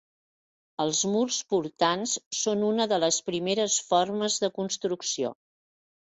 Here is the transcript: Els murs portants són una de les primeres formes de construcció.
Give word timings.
Els 0.83 0.99
murs 1.15 1.35
portants 1.53 2.15
són 2.37 2.63
una 2.69 2.87
de 2.93 2.97
les 3.03 3.19
primeres 3.27 3.75
formes 3.91 4.39
de 4.45 4.49
construcció. 4.57 5.31